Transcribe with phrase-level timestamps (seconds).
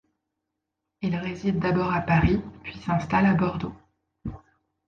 [1.03, 3.75] Il réside d’abord à Paris, puis s’installe à Bordeaux.